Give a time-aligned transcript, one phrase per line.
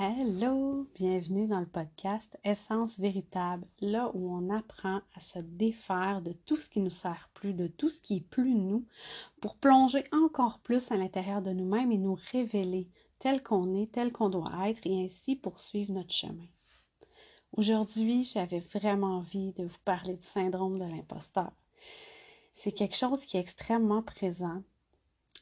[0.00, 6.30] Hello, bienvenue dans le podcast Essence véritable, là où on apprend à se défaire de
[6.30, 8.86] tout ce qui nous sert plus, de tout ce qui est plus nous,
[9.40, 12.86] pour plonger encore plus à l'intérieur de nous-mêmes et nous révéler
[13.18, 16.46] tel qu'on est, tel qu'on doit être et ainsi poursuivre notre chemin.
[17.56, 21.50] Aujourd'hui, j'avais vraiment envie de vous parler du syndrome de l'imposteur.
[22.52, 24.62] C'est quelque chose qui est extrêmement présent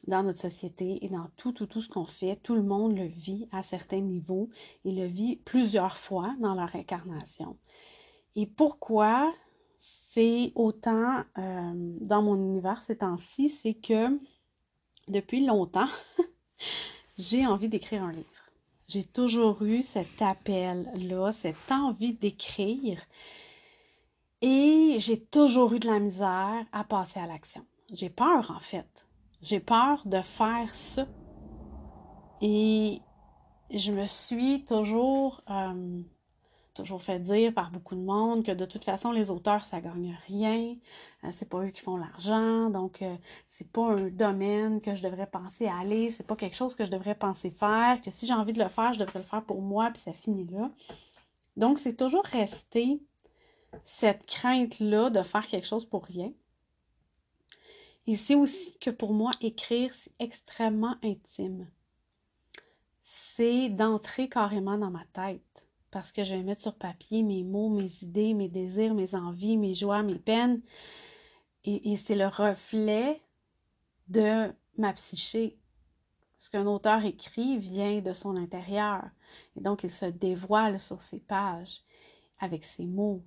[0.05, 2.37] dans notre société et dans tout, tout, tout ce qu'on fait.
[2.37, 4.49] Tout le monde le vit à certains niveaux
[4.85, 7.57] et le vit plusieurs fois dans leur incarnation.
[8.35, 9.33] Et pourquoi
[9.79, 14.19] c'est autant euh, dans mon univers ces temps-ci, c'est que
[15.07, 15.89] depuis longtemps,
[17.17, 18.25] j'ai envie d'écrire un livre.
[18.87, 23.01] J'ai toujours eu cet appel-là, cette envie d'écrire.
[24.41, 27.65] Et j'ai toujours eu de la misère à passer à l'action.
[27.91, 29.06] J'ai peur, en fait.
[29.41, 31.05] J'ai peur de faire ça.
[32.41, 33.01] Et
[33.71, 36.01] je me suis toujours, euh,
[36.73, 40.17] toujours fait dire par beaucoup de monde que de toute façon, les auteurs, ça gagne
[40.27, 40.75] rien.
[41.23, 42.69] Euh, c'est pas eux qui font l'argent.
[42.69, 43.15] Donc, euh,
[43.47, 46.09] c'est pas un domaine que je devrais penser à aller.
[46.09, 48.01] C'est pas quelque chose que je devrais penser faire.
[48.01, 50.13] Que si j'ai envie de le faire, je devrais le faire pour moi, puis ça
[50.13, 50.71] finit là.
[51.57, 53.01] Donc, c'est toujours resté
[53.83, 56.31] cette crainte-là de faire quelque chose pour rien.
[58.07, 61.67] Et c'est aussi que pour moi, écrire, c'est extrêmement intime.
[63.03, 67.69] C'est d'entrer carrément dans ma tête parce que je vais mettre sur papier mes mots,
[67.69, 70.61] mes idées, mes désirs, mes envies, mes joies, mes peines.
[71.63, 73.19] Et, c'est le reflet
[74.07, 75.57] de ma psyché.
[76.37, 79.03] Ce qu'un auteur écrit vient de son intérieur.
[79.57, 81.81] Et donc, il se dévoile sur ses pages
[82.39, 83.21] avec ses mots.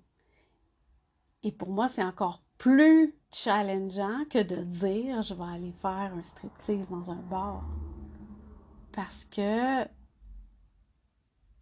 [1.42, 6.22] Et pour moi, c'est encore plus challengeant que de dire je vais aller faire un
[6.22, 7.64] striptease dans un bar.
[8.92, 9.86] Parce que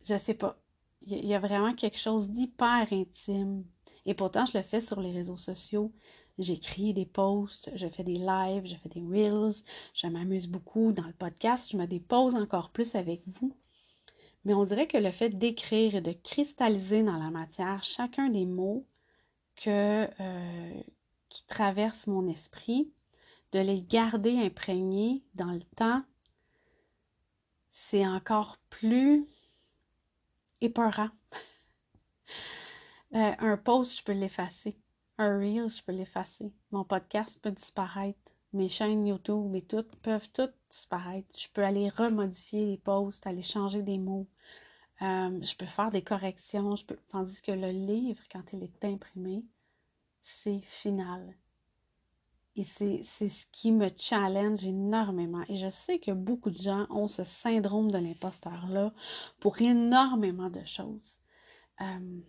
[0.09, 0.59] je sais pas.
[1.03, 3.65] Il y, a vraiment quelque chose d'hyper intime.
[4.05, 5.93] Et pourtant, je le fais sur les réseaux sociaux.
[6.39, 9.55] J'écris des posts, je fais des lives, je fais des reels,
[9.95, 13.57] je m'amuse beaucoup dans le podcast, je me dépose encore plus avec vous.
[14.45, 18.47] Mais on dirait que le fait d'écrire et de cristalliser dans la matière chacun des
[18.47, 18.87] mots
[19.57, 20.83] que, euh,
[21.29, 22.91] qui traversent mon esprit,
[23.53, 26.03] de les garder imprégnés dans le temps,
[27.71, 29.27] c'est encore plus
[30.61, 31.11] épeurant.
[33.15, 34.77] Euh, un post, je peux l'effacer.
[35.17, 36.53] Un reel, je peux l'effacer.
[36.73, 38.19] Mon podcast peut disparaître.
[38.53, 41.29] Mes chaînes YouTube et tout peuvent toutes disparaître.
[41.35, 44.27] Je peux aller remodifier les posts, aller changer des mots.
[45.01, 46.75] Euh, je peux faire des corrections.
[47.09, 49.43] Tandis que le livre, quand il est imprimé,
[50.43, 51.37] c'est final.
[52.57, 55.45] Et c'est ce qui me challenge énormément.
[55.49, 58.93] Et je sais que beaucoup de gens ont ce syndrome de l'imposteur-là
[59.39, 61.15] pour énormément de choses.
[61.81, 62.21] Euh,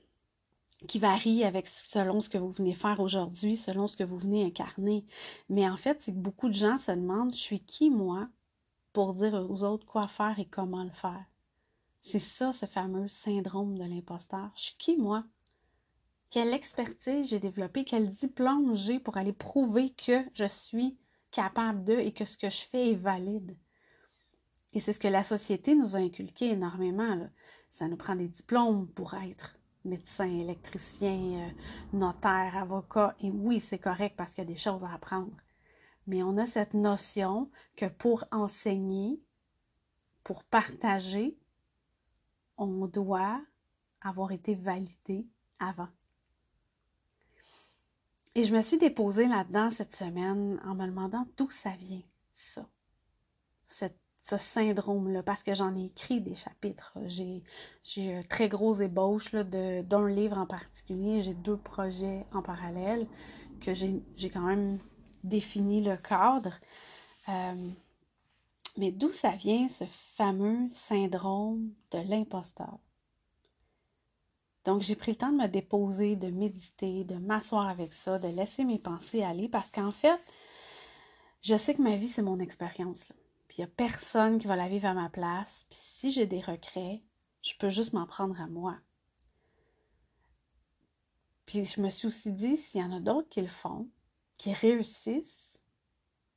[0.88, 4.46] qui varient avec selon ce que vous venez faire aujourd'hui, selon ce que vous venez
[4.46, 5.06] incarner.
[5.50, 8.30] Mais en fait, c'est que beaucoup de gens se demandent, je suis qui moi
[8.94, 11.26] pour dire aux autres quoi faire et comment le faire?
[12.02, 14.52] C'est ça, ce fameux syndrome de l'imposteur.
[14.56, 15.26] Je suis qui moi?
[16.30, 20.98] Quelle expertise j'ai développée, quel diplôme j'ai pour aller prouver que je suis
[21.32, 23.58] capable de et que ce que je fais est valide.
[24.74, 27.30] Et c'est ce que la société nous a inculqué énormément.
[27.72, 31.50] Ça nous prend des diplômes pour être médecin, électricien, euh,
[31.94, 33.16] notaire, avocat.
[33.22, 35.36] Et oui, c'est correct parce qu'il y a des choses à apprendre.
[36.06, 39.20] Mais on a cette notion que pour enseigner,
[40.24, 41.38] pour partager,
[42.58, 43.42] on doit
[44.02, 45.28] avoir été validé
[45.60, 45.88] avant.
[48.36, 52.66] Et je me suis déposée là-dedans cette semaine en me demandant d'où ça vient, ça,
[54.30, 56.94] ce syndrome-là, parce que j'en ai écrit des chapitres.
[57.08, 57.44] J'ai,
[57.84, 61.22] j'ai un très gros ébauche d'un livre en particulier.
[61.22, 63.08] J'ai deux projets en parallèle
[63.62, 64.80] que j'ai, quand même
[65.24, 66.60] défini le cadre.
[67.28, 67.70] Euh,
[68.78, 69.86] mais d'où ça vient ce
[70.16, 72.78] fameux syndrome de l'imposteur?
[74.66, 78.28] Donc, j'ai pris le temps de me déposer, de méditer, de m'asseoir avec ça, de
[78.28, 80.20] laisser mes pensées aller parce qu'en fait,
[81.42, 83.12] je sais que ma vie, c'est mon expérience.
[83.48, 85.66] Puis il n'y a personne qui va la vivre à ma place.
[85.70, 87.02] Puis si j'ai des regrets,
[87.42, 88.78] je peux juste m'en prendre à moi.
[91.46, 93.88] Puis je me suis aussi dit, s'il y en a d'autres qui le font,
[94.38, 95.58] qui réussissent,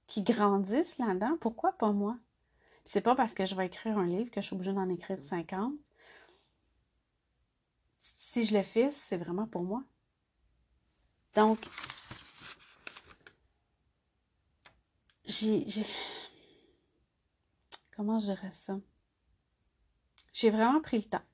[0.07, 2.17] qui grandissent là-dedans, pourquoi pas moi?
[2.85, 4.89] Puis c'est pas parce que je vais écrire un livre que je suis obligée d'en
[4.89, 5.75] écrire 50
[8.33, 9.83] si je le fais, c'est vraiment pour moi.
[11.35, 11.69] Donc,
[15.27, 15.67] j'ai.
[17.95, 18.79] Comment je dirais ça?
[20.33, 21.27] j'ai vraiment pris le temps.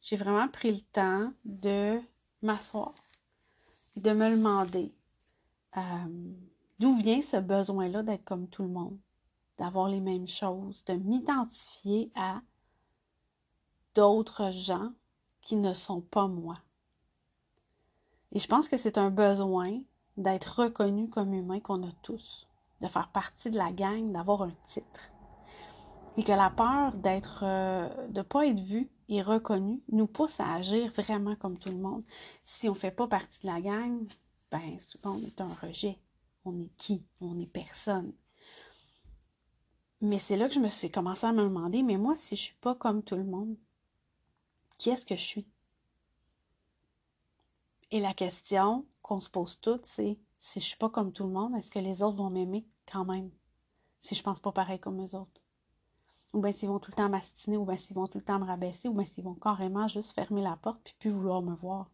[0.00, 2.00] J'ai vraiment pris le temps de
[2.42, 2.94] m'asseoir
[3.96, 4.94] et de me demander
[5.76, 5.80] euh,
[6.78, 8.96] d'où vient ce besoin-là d'être comme tout le monde,
[9.58, 12.40] d'avoir les mêmes choses, de m'identifier à
[13.96, 14.92] d'autres gens
[15.48, 16.56] qui ne sont pas moi.
[18.32, 19.80] Et je pense que c'est un besoin
[20.18, 22.46] d'être reconnu comme humain qu'on a tous,
[22.82, 25.00] de faire partie de la gang, d'avoir un titre.
[26.18, 30.38] Et que la peur d'être, euh, de ne pas être vu et reconnu nous pousse
[30.38, 32.04] à agir vraiment comme tout le monde.
[32.44, 34.06] Si on ne fait pas partie de la gang,
[34.50, 35.98] ben souvent on est un rejet.
[36.44, 37.06] On est qui?
[37.22, 38.12] On est personne.
[40.02, 42.42] Mais c'est là que je me suis commencé à me demander, mais moi, si je
[42.42, 43.56] ne suis pas comme tout le monde,
[44.78, 45.46] qui est-ce que je suis?
[47.90, 51.32] Et la question qu'on se pose toutes, c'est si je suis pas comme tout le
[51.32, 53.30] monde, est-ce que les autres vont m'aimer quand même?
[54.02, 55.42] Si je pense pas pareil comme eux autres.
[56.32, 58.38] Ou bien s'ils vont tout le temps m'astiner, ou bien s'ils vont tout le temps
[58.38, 61.54] me rabaisser, ou bien s'ils vont carrément juste fermer la porte puis plus vouloir me
[61.54, 61.90] voir.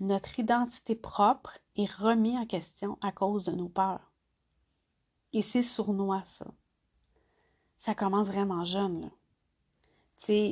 [0.00, 4.12] Notre identité propre est remise en question à cause de nos peurs.
[5.32, 6.46] Et c'est sournois, ça.
[7.76, 9.17] Ça commence vraiment jeune, là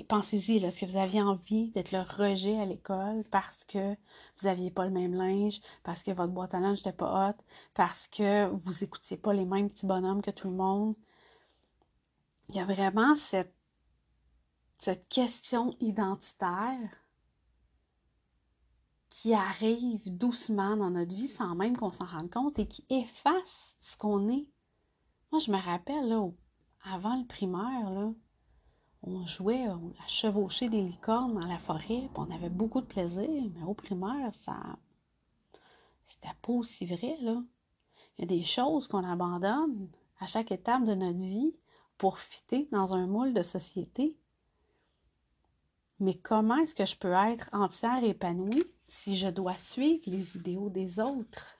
[0.09, 4.71] pensez-y, est-ce que vous aviez envie d'être le rejet à l'école parce que vous n'aviez
[4.71, 8.49] pas le même linge, parce que votre boîte à linge n'était pas haute, parce que
[8.49, 10.95] vous écoutiez pas les mêmes petits bonhommes que tout le monde?
[12.49, 13.53] Il y a vraiment cette,
[15.09, 16.91] question identitaire
[19.11, 23.77] qui arrive doucement dans notre vie sans même qu'on s'en rende compte et qui efface
[23.81, 24.47] ce qu'on est.
[25.33, 26.15] Moi, je me rappelle,
[26.85, 28.13] avant le primaire, là,
[29.02, 33.62] on jouait à chevaucher des licornes dans la forêt, on avait beaucoup de plaisir, mais
[33.66, 34.56] au primaire, ça.
[36.06, 37.43] C'était pas aussi vrai, là.
[38.19, 39.88] Il y a des choses qu'on abandonne
[40.19, 41.54] à chaque étape de notre vie
[41.98, 44.16] pour fitter dans un moule de société.
[45.98, 50.37] Mais comment est-ce que je peux être entière et épanouie si je dois suivre les
[50.37, 51.58] idéaux des autres?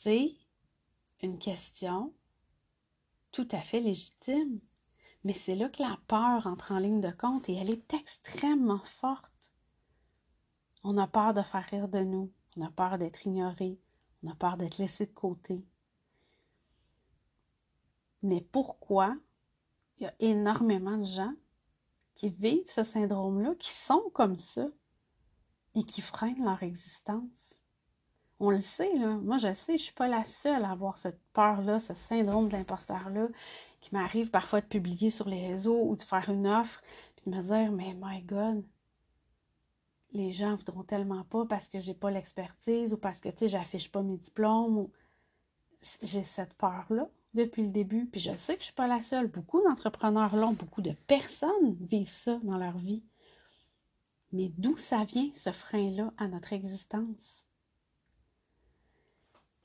[0.00, 0.34] C'est
[1.22, 2.12] une question
[3.32, 4.60] tout à fait légitime.
[5.24, 8.84] Mais c'est là que la peur entre en ligne de compte et elle est extrêmement
[8.84, 9.32] forte.
[10.84, 13.78] On a peur de faire rire de nous, on a peur d'être ignoré,
[14.22, 15.64] on a peur d'être laissé de côté.
[18.22, 19.16] Mais pourquoi
[19.98, 21.34] il y a énormément de gens
[22.14, 24.68] qui vivent ce syndrome-là, qui sont comme ça
[25.74, 27.51] et qui freinent leur existence?
[28.44, 29.18] On le sait, là.
[29.18, 32.54] Moi, je sais, je suis pas la seule à avoir cette peur-là, ce syndrome de
[32.56, 33.28] l'imposteur-là,
[33.80, 36.82] qui m'arrive parfois de publier sur les réseaux ou de faire une offre,
[37.14, 38.64] puis de me dire, mais my God,
[40.10, 43.48] les gens voudront tellement pas parce que j'ai pas l'expertise ou parce que, tu sais,
[43.48, 44.88] j'affiche pas mes diplômes.
[46.02, 49.28] J'ai cette peur-là depuis le début, puis je sais que je suis pas la seule.
[49.28, 53.04] Beaucoup d'entrepreneurs l'ont, beaucoup de personnes vivent ça dans leur vie.
[54.32, 57.41] Mais d'où ça vient, ce frein-là à notre existence?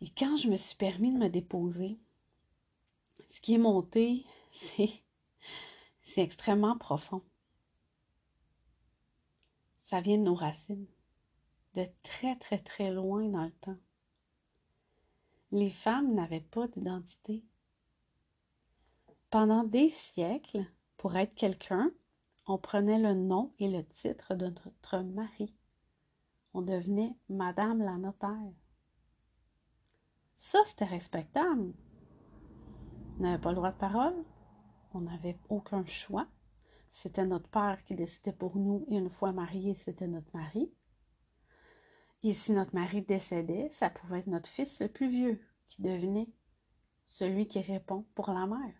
[0.02, 1.98] Et quand je me suis permis de me déposer,
[3.30, 4.92] ce qui est monté, c'est,
[6.04, 7.22] c'est extrêmement profond.
[9.80, 10.88] Ça vient de nos racines,
[11.76, 13.78] de très très très loin dans le temps.
[15.52, 17.44] Les femmes n'avaient pas d'identité.
[19.30, 20.66] Pendant des siècles,
[20.98, 21.92] pour être quelqu'un,
[22.48, 25.54] on prenait le nom et le titre de notre mari.
[26.54, 28.54] On devenait Madame la notaire.
[30.38, 31.74] Ça, c'était respectable.
[33.18, 34.16] On n'avait pas le droit de parole.
[34.94, 36.28] On n'avait aucun choix.
[36.92, 40.72] C'était notre père qui décidait pour nous et une fois marié, c'était notre mari.
[42.24, 46.30] Et si notre mari décédait, ça pouvait être notre fils le plus vieux qui devenait
[47.06, 48.74] celui qui répond pour la mère.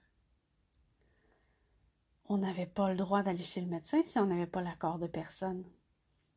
[2.30, 5.08] On n'avait pas le droit d'aller chez le médecin si on n'avait pas l'accord de
[5.08, 5.64] personne.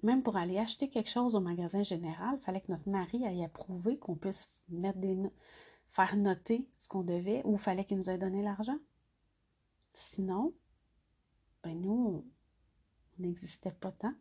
[0.03, 3.45] Même pour aller acheter quelque chose au magasin général, il fallait que notre mari aille
[3.45, 5.17] approuver qu'on puisse mettre des
[5.91, 8.79] faire noter ce qu'on devait ou il fallait qu'il nous ait donné l'argent.
[9.93, 10.55] Sinon,
[11.63, 12.25] ben nous,
[13.19, 14.15] on n'existait pas tant.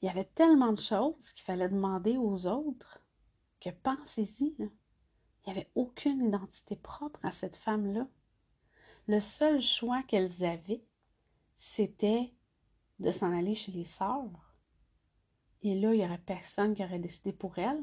[0.00, 3.02] Il y avait tellement de choses qu'il fallait demander aux autres
[3.60, 4.70] que pensez-y, il
[5.46, 8.08] n'y avait aucune identité propre à cette femme-là.
[9.08, 10.84] Le seul choix qu'elles avaient,
[11.56, 12.32] c'était
[13.00, 14.49] de s'en aller chez les sœurs.
[15.62, 17.82] Et là, il n'y aurait personne qui aurait décidé pour elle,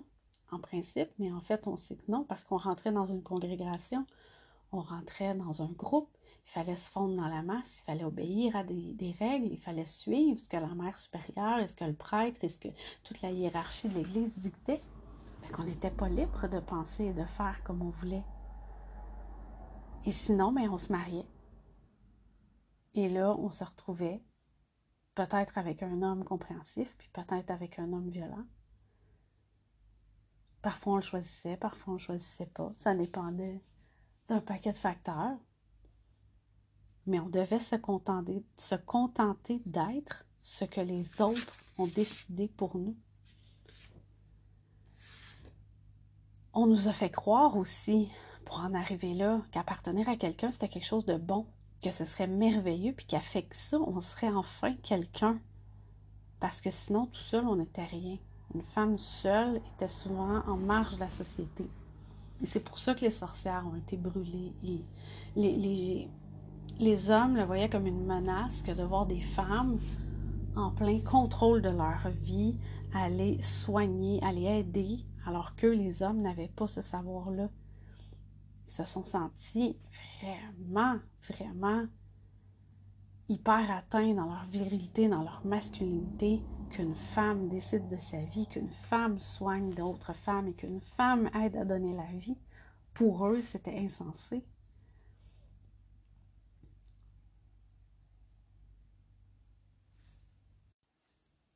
[0.52, 4.06] en principe, mais en fait, on sait que non, parce qu'on rentrait dans une congrégation,
[4.72, 6.10] on rentrait dans un groupe,
[6.46, 9.86] il fallait se fondre dans la masse, il fallait obéir à des, règles, il fallait
[9.86, 12.70] suivre ce que la mère supérieure, est ce que le prêtre, est ce que
[13.04, 14.82] toute la hiérarchie de l'Église dictait.
[15.42, 18.24] Fait qu'on n'était pas libre de penser et de faire comme on voulait.
[20.06, 21.28] Et sinon, ben, on se mariait.
[22.96, 24.22] Et là, on se retrouvait
[25.18, 28.46] peut-être avec un homme compréhensif, puis peut-être avec un homme violent.
[30.62, 32.70] Parfois, on le choisissait, parfois, on ne choisissait pas.
[32.76, 33.60] Ça dépendait
[34.28, 35.40] d'un paquet de facteurs.
[37.08, 42.78] Mais on devait se contenter, se contenter d'être ce que les autres ont décidé pour
[42.78, 42.96] nous.
[46.54, 48.12] On nous a fait croire aussi,
[48.46, 51.48] pour en arriver là, qu'appartenir à quelqu'un, c'était quelque chose de bon,
[51.82, 55.40] que ce serait merveilleux, puis qu'avec ça, on serait enfin quelqu'un.
[56.40, 58.18] Parce que sinon, tout seul, on n'était rien.
[58.54, 61.70] Une femme seule était souvent en marge de la société.
[62.42, 64.54] Et c'est pour ça que les sorcières ont été brûlées.
[65.36, 66.08] Les,
[66.80, 69.80] les, hommes le voyaient comme une menace que de voir des femmes
[70.56, 72.56] en plein contrôle de leur vie,
[72.94, 77.50] aller soigner, aller aider, alors que les hommes n'avaient pas ce savoir-là.
[78.68, 79.78] Se sont sentis
[80.22, 81.88] vraiment, vraiment
[83.30, 88.70] hyper atteints dans leur virilité, dans leur masculinité, qu'une femme décide de sa vie, qu'une
[88.70, 92.38] femme soigne d'autres femmes et qu'une femme aide à donner la vie,
[92.94, 94.44] pour eux, c'était insensé.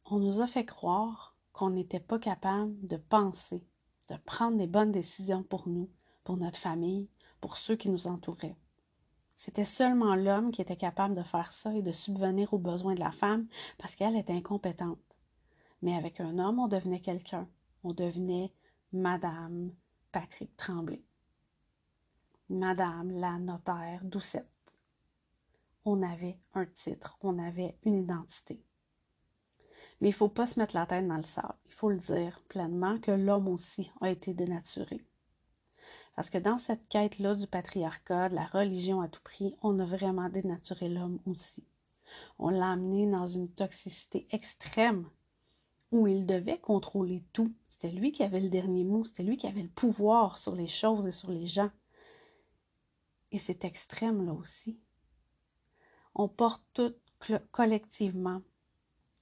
[0.06, 3.66] On nous a fait croire qu'on n'était pas capable de penser,
[4.10, 5.90] de prendre des bonnes décisions pour nous,
[6.24, 7.10] pour notre famille,
[7.40, 8.56] pour ceux qui nous entouraient.
[9.36, 13.00] C'était seulement l'homme qui était capable de faire ça et de subvenir aux besoins de
[13.00, 13.48] la femme
[13.80, 15.00] parce qu'elle était incompétente.
[15.82, 17.48] Mais avec un homme, on devenait quelqu'un.
[17.84, 18.54] On devenait
[18.94, 19.72] Madame
[20.12, 21.02] Patrick Tremblay.
[22.50, 24.46] Madame la notaire Doucette.
[25.86, 28.62] On avait un titre, on avait une identité.
[30.00, 31.56] Mais il ne faut pas se mettre la tête dans le sable.
[31.66, 35.04] Il faut le dire pleinement que l'homme aussi a été dénaturé.
[36.16, 39.86] Parce que dans cette quête-là du patriarcat, de la religion à tout prix, on a
[39.86, 41.64] vraiment dénaturé l'homme aussi.
[42.38, 45.10] On l'a amené dans une toxicité extrême
[45.92, 47.54] où il devait contrôler tout.
[47.70, 50.68] C'était lui qui avait le dernier mot, c'était lui qui avait le pouvoir sur les
[50.68, 51.72] choses et sur les gens.
[53.32, 54.78] Et c'est extrême là aussi.
[56.14, 56.98] On porte toutes
[57.52, 58.42] collectivement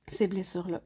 [0.07, 0.81] ces blessures-là.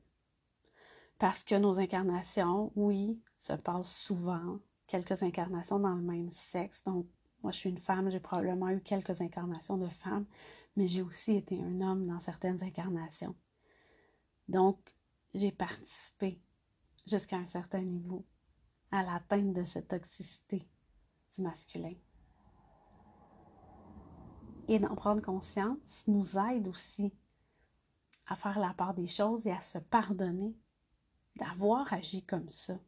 [1.18, 6.84] Parce que nos incarnations, oui, se passent souvent quelques incarnations dans le même sexe.
[6.84, 7.08] Donc,
[7.42, 10.26] moi, je suis une femme, j'ai probablement eu quelques incarnations de femmes,
[10.76, 13.36] mais j'ai aussi été un homme dans certaines incarnations.
[14.48, 14.78] Donc,
[15.34, 16.40] j'ai participé
[17.06, 18.26] jusqu'à un certain niveau
[18.92, 20.62] à l'atteinte de cette toxicité
[21.36, 21.96] du masculin.
[24.68, 27.14] Et d'en prendre conscience nous aide aussi
[28.28, 30.56] à faire la part des choses et à se pardonner
[31.36, 32.80] d'avoir agi comme ça.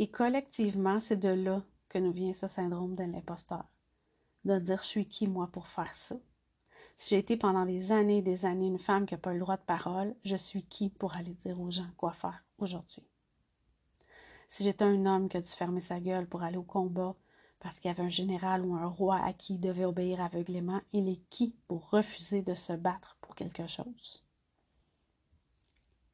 [0.00, 3.64] Et collectivement, c'est de là que nous vient ce syndrome de l'imposteur.
[4.44, 6.16] De dire, je suis qui moi pour faire ça?
[6.94, 9.40] Si j'ai été pendant des années et des années une femme qui n'a pas le
[9.40, 13.02] droit de parole, je suis qui pour aller dire aux gens quoi faire aujourd'hui?
[14.46, 17.16] Si j'étais un homme qui a dû fermer sa gueule pour aller au combat
[17.58, 20.80] parce qu'il y avait un général ou un roi à qui il devait obéir aveuglément,
[20.92, 24.24] il est qui pour refuser de se battre pour quelque chose?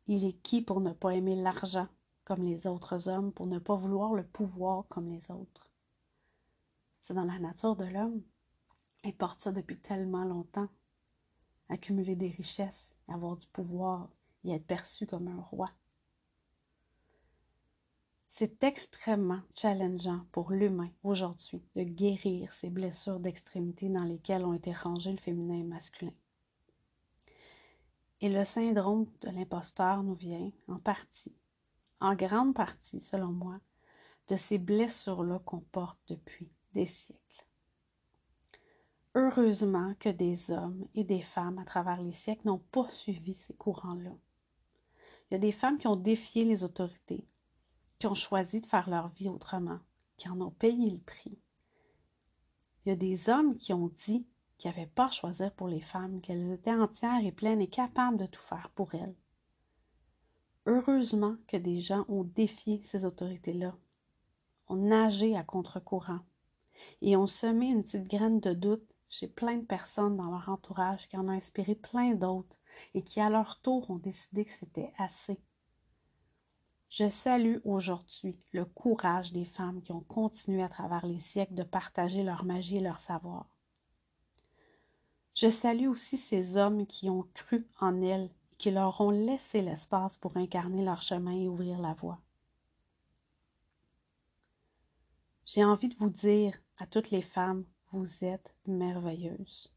[0.06, 1.88] Il est qui pour ne pas aimer l'argent?
[2.24, 5.70] Comme les autres hommes, pour ne pas vouloir le pouvoir comme les autres.
[7.02, 8.22] C'est dans la nature de l'homme.
[9.04, 10.68] Il porte ça depuis tellement longtemps.
[11.68, 14.08] Accumuler des richesses, avoir du pouvoir
[14.44, 15.70] et être perçu comme un roi.
[18.28, 24.72] C'est extrêmement challengeant pour l'humain aujourd'hui de guérir ces blessures d'extrémité dans lesquelles ont été
[24.72, 26.12] rangés le féminin et le masculin.
[28.20, 31.32] Et le syndrome de l'imposteur nous vient en partie
[32.04, 33.58] en grande partie, selon moi,
[34.28, 37.46] de ces blessures-là qu'on porte depuis des siècles.
[39.14, 43.54] Heureusement que des hommes et des femmes à travers les siècles n'ont pas suivi ces
[43.54, 44.10] courants-là.
[45.30, 47.26] Il y a des femmes qui ont défié les autorités,
[47.98, 49.78] qui ont choisi de faire leur vie autrement,
[50.18, 51.38] qui en ont payé le prix.
[52.84, 54.26] Il y a des hommes qui ont dit
[54.58, 58.18] qu'ils n'avaient pas à choisir pour les femmes, qu'elles étaient entières et pleines et capables
[58.18, 59.16] de tout faire pour elles.
[60.66, 63.76] Heureusement que des gens ont défié ces autorités-là,
[64.68, 66.20] ont nagé à contre-courant
[67.02, 71.08] et ont semé une petite graine de doute chez plein de personnes dans leur entourage
[71.08, 72.56] qui en ont inspiré plein d'autres
[72.94, 75.38] et qui à leur tour ont décidé que c'était assez.
[76.88, 81.62] Je salue aujourd'hui le courage des femmes qui ont continué à travers les siècles de
[81.62, 83.46] partager leur magie et leur savoir.
[85.34, 90.16] Je salue aussi ces hommes qui ont cru en elles qui leur ont laissé l'espace
[90.16, 92.20] pour incarner leur chemin et ouvrir la voie.
[95.46, 99.72] J'ai envie de vous dire à toutes les femmes, vous êtes merveilleuses.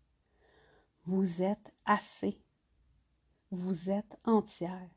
[1.04, 2.42] Vous êtes assez.
[3.52, 4.90] Vous êtes entière.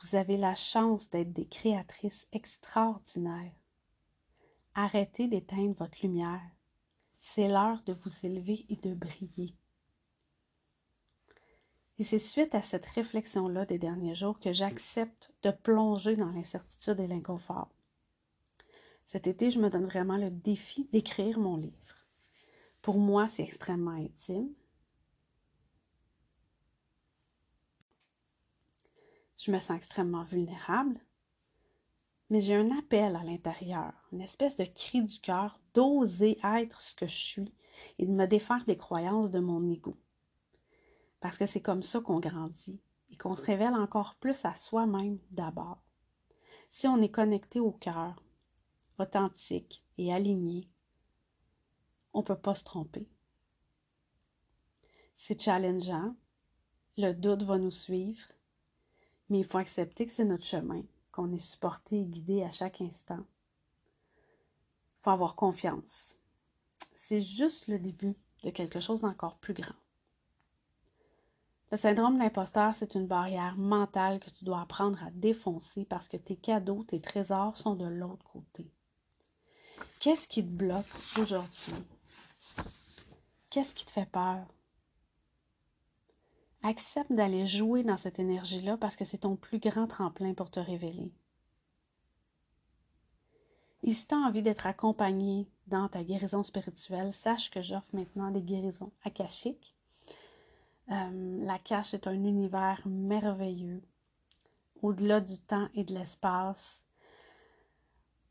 [0.00, 3.54] Vous avez la chance d'être des créatrices extraordinaires.
[4.74, 6.50] Arrêtez d'éteindre votre lumière.
[7.18, 9.56] C'est l'heure de vous élever et de briller.
[11.98, 17.00] Et c'est suite à cette réflexion-là des derniers jours que j'accepte de plonger dans l'incertitude
[17.00, 17.68] et l'inconfort.
[19.04, 22.06] Cet été, je me donne vraiment le défi d'écrire mon livre.
[22.82, 24.50] Pour moi, c'est extrêmement intime.
[29.36, 31.00] Je me sens extrêmement vulnérable,
[32.28, 36.94] mais j'ai un appel à l'intérieur, une espèce de cri du cœur d'oser être ce
[36.94, 37.54] que je suis
[37.98, 39.96] et de me défaire des croyances de mon ego.
[41.20, 45.18] Parce que c'est comme ça qu'on grandit et qu'on se révèle encore plus à soi-même
[45.30, 45.82] d'abord.
[46.70, 48.22] Si on est connecté au cœur,
[48.98, 50.68] authentique et aligné,
[52.12, 53.08] on ne peut pas se tromper.
[55.14, 56.14] C'est challengeant,
[56.96, 58.22] le doute va nous suivre,
[59.28, 62.80] mais il faut accepter que c'est notre chemin qu'on est supporté et guidé à chaque
[62.80, 63.24] instant.
[64.16, 66.16] Il faut avoir confiance.
[67.06, 69.74] C'est juste le début de quelque chose d'encore plus grand.
[71.70, 76.16] Le syndrome d'imposteur, c'est une barrière mentale que tu dois apprendre à défoncer parce que
[76.16, 78.70] tes cadeaux, tes trésors sont de l'autre côté.
[80.00, 80.86] Qu'est-ce qui te bloque
[81.18, 81.74] aujourd'hui?
[83.50, 84.46] Qu'est-ce qui te fait peur?
[86.62, 90.60] Accepte d'aller jouer dans cette énergie-là parce que c'est ton plus grand tremplin pour te
[90.60, 91.12] révéler.
[93.82, 98.30] Et si tu as envie d'être accompagné dans ta guérison spirituelle, sache que j'offre maintenant
[98.30, 99.77] des guérisons akashiques.
[100.90, 103.82] Euh, la cache est un univers merveilleux,
[104.80, 106.82] au-delà du temps et de l'espace,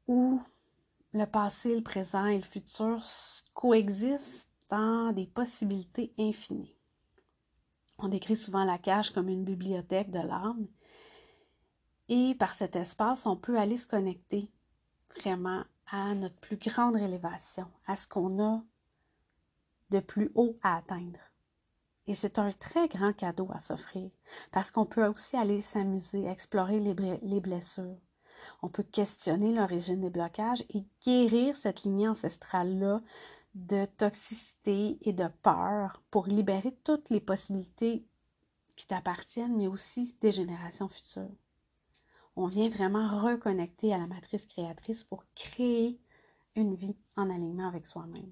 [0.08, 0.42] où
[1.14, 3.04] le passé, le présent et le futur
[3.54, 6.76] coexistent dans des possibilités infinies.
[8.00, 10.68] On décrit souvent la cage comme une bibliothèque de l'âme.
[12.10, 14.52] Et par cet espace, on peut aller se connecter
[15.16, 18.64] vraiment à notre plus grande élévation, à ce qu'on a
[19.90, 21.20] de plus haut à atteindre.
[22.08, 24.10] Et c'est un très grand cadeau à s'offrir
[24.52, 27.98] parce qu'on peut aussi aller s'amuser, explorer les, blessures.
[28.62, 33.02] On peut questionner l'origine des blocages et guérir cette lignée ancestrale-là
[33.56, 38.06] de toxicité et de peur pour libérer toutes les possibilités
[38.78, 41.36] qui t'appartiennent, mais aussi des générations futures.
[42.36, 46.00] On vient vraiment reconnecter à la matrice créatrice pour créer
[46.56, 48.32] une vie en alignement avec soi-même.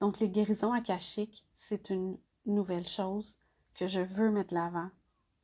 [0.00, 3.36] Donc, les guérisons akashiques, c'est une nouvelle chose
[3.74, 4.90] que je veux mettre l'avant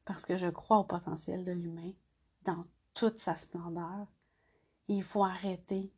[0.04, 1.92] parce que je crois au potentiel de l'humain
[2.44, 4.06] dans toute sa splendeur.
[4.88, 5.92] il faut arrêter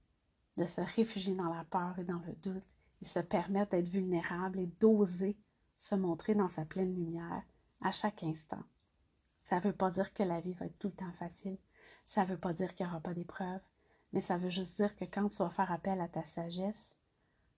[0.57, 2.69] de se réfugier dans la peur et dans le doute
[3.01, 5.37] et se permettre d'être vulnérable et d'oser
[5.77, 7.43] se montrer dans sa pleine lumière
[7.81, 8.63] à chaque instant.
[9.45, 11.59] Ça ne veut pas dire que la vie va être tout le temps facile.
[12.05, 13.61] Ça ne veut pas dire qu'il n'y aura pas d'épreuves.
[14.13, 16.95] Mais ça veut juste dire que quand tu vas faire appel à ta sagesse,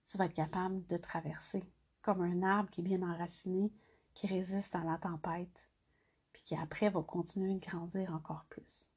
[0.07, 1.63] tu vas être capable de traverser
[2.05, 3.71] comme un arbre qui est bien enraciné,
[4.13, 5.67] qui résiste à la tempête,
[6.31, 8.91] puis qui après va continuer de grandir encore plus.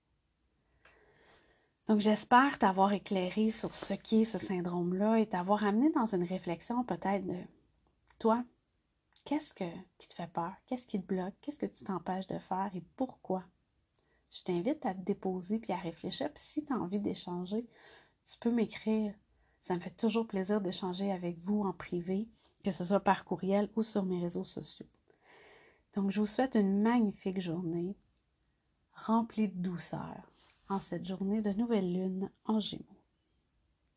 [1.86, 6.84] Donc, j'espère t'avoir éclairé sur ce qu'est ce syndrome-là et t'avoir amené dans une réflexion
[6.84, 7.38] peut-être de
[8.18, 8.44] toi,
[9.24, 9.64] qu'est-ce que,
[9.96, 10.52] qui te fait peur?
[10.66, 11.34] Qu'est-ce qui te bloque?
[11.40, 13.42] Qu'est-ce que tu t'empêches de faire et pourquoi?
[14.30, 16.30] Je t'invite à te déposer puis à réfléchir.
[16.34, 17.66] Puis si tu as envie d'échanger,
[18.26, 19.14] tu peux m'écrire.
[19.62, 22.28] Ça me fait toujours plaisir d'échanger avec vous en privé,
[22.64, 24.86] que ce soit par courriel ou sur mes réseaux sociaux.
[25.94, 27.96] Donc, je vous souhaite une magnifique journée
[28.92, 30.32] remplie de douceur
[30.68, 32.97] en cette journée de nouvelle lune en Gémeaux.